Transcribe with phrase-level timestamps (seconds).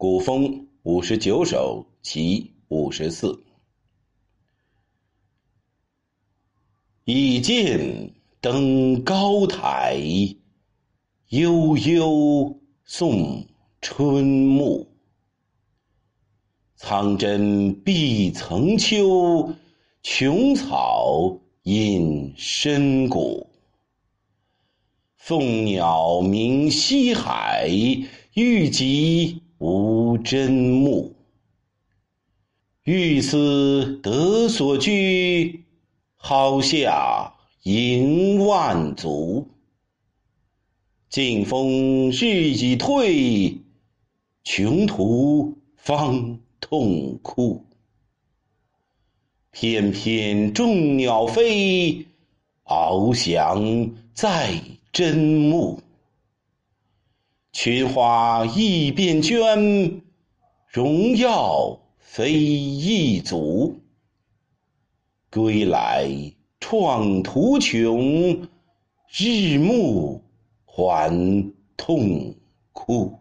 [0.00, 3.44] 古风五十九首其五十四。
[7.04, 9.98] 已见登高台，
[11.28, 13.46] 悠悠送
[13.82, 14.90] 春暮。
[16.76, 19.52] 苍针碧层秋，
[20.02, 23.50] 琼草隐深谷。
[25.18, 27.68] 凤鸟鸣西海，
[28.32, 31.14] 玉鸡无真木。
[32.82, 35.64] 欲思得所居，
[36.16, 37.34] 蒿下
[37.64, 39.48] 迎万族。
[41.10, 43.58] 劲风日已退，
[44.44, 47.66] 穷途方痛哭。
[49.50, 52.06] 翩翩众鸟飞，
[52.64, 54.58] 翱翔在
[54.90, 55.82] 真木。
[57.62, 60.00] 群花易变娟，
[60.66, 63.82] 荣耀非一族。
[65.30, 66.08] 归来
[66.58, 68.48] 创途穷，
[69.12, 70.24] 日暮
[70.64, 71.12] 还
[71.76, 72.34] 痛
[72.72, 73.19] 哭。